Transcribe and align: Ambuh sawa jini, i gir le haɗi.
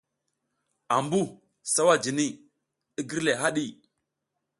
Ambuh 0.95 1.29
sawa 1.73 1.95
jini, 2.03 2.27
i 2.99 3.01
gir 3.09 3.21
le 3.25 3.31
haɗi. 3.41 3.65